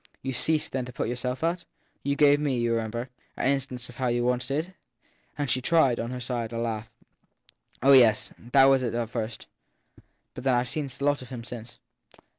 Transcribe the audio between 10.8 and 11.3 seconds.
such a lot of